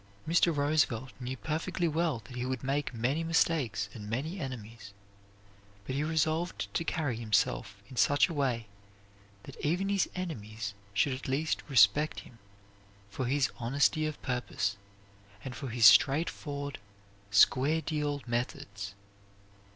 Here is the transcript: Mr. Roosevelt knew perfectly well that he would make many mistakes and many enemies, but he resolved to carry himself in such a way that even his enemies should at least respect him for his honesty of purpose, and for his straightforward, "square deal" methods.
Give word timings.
Mr. 0.27 0.47
Roosevelt 0.57 1.11
knew 1.19 1.37
perfectly 1.37 1.87
well 1.87 2.23
that 2.25 2.35
he 2.35 2.43
would 2.43 2.63
make 2.63 2.91
many 2.91 3.23
mistakes 3.23 3.87
and 3.93 4.09
many 4.09 4.39
enemies, 4.39 4.93
but 5.85 5.93
he 5.95 6.03
resolved 6.03 6.73
to 6.73 6.83
carry 6.83 7.17
himself 7.17 7.83
in 7.87 7.95
such 7.95 8.27
a 8.27 8.33
way 8.33 8.65
that 9.43 9.55
even 9.63 9.89
his 9.89 10.09
enemies 10.15 10.73
should 10.95 11.13
at 11.13 11.27
least 11.27 11.61
respect 11.69 12.21
him 12.21 12.39
for 13.11 13.25
his 13.27 13.51
honesty 13.59 14.07
of 14.07 14.19
purpose, 14.23 14.75
and 15.45 15.55
for 15.55 15.67
his 15.67 15.85
straightforward, 15.85 16.79
"square 17.29 17.79
deal" 17.79 18.23
methods. 18.25 18.95